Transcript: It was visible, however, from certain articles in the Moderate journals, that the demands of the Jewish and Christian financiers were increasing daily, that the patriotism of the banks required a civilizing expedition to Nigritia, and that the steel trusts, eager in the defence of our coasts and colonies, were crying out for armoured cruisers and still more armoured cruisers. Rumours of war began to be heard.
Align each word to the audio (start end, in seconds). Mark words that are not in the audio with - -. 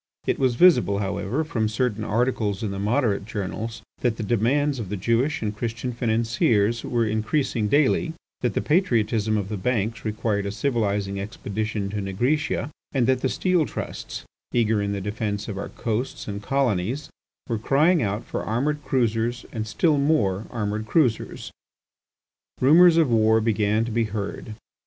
It 0.25 0.39
was 0.39 0.55
visible, 0.55 0.97
however, 0.97 1.43
from 1.43 1.69
certain 1.69 2.03
articles 2.03 2.63
in 2.63 2.71
the 2.71 2.79
Moderate 2.79 3.23
journals, 3.23 3.83
that 3.99 4.17
the 4.17 4.23
demands 4.23 4.79
of 4.79 4.89
the 4.89 4.97
Jewish 4.97 5.43
and 5.43 5.55
Christian 5.55 5.93
financiers 5.93 6.83
were 6.83 7.05
increasing 7.05 7.67
daily, 7.67 8.13
that 8.39 8.55
the 8.55 8.63
patriotism 8.63 9.37
of 9.37 9.47
the 9.47 9.57
banks 9.57 10.03
required 10.03 10.47
a 10.47 10.51
civilizing 10.51 11.19
expedition 11.19 11.91
to 11.91 12.01
Nigritia, 12.01 12.71
and 12.91 13.05
that 13.05 13.21
the 13.21 13.29
steel 13.29 13.67
trusts, 13.67 14.25
eager 14.51 14.81
in 14.81 14.91
the 14.91 15.01
defence 15.01 15.47
of 15.47 15.59
our 15.59 15.69
coasts 15.69 16.27
and 16.27 16.41
colonies, 16.41 17.11
were 17.47 17.59
crying 17.59 18.01
out 18.01 18.25
for 18.25 18.43
armoured 18.43 18.83
cruisers 18.83 19.45
and 19.51 19.67
still 19.67 19.99
more 19.99 20.47
armoured 20.49 20.87
cruisers. 20.87 21.51
Rumours 22.59 22.97
of 22.97 23.11
war 23.11 23.39
began 23.39 23.85
to 23.85 23.91
be 23.91 24.05
heard. 24.05 24.55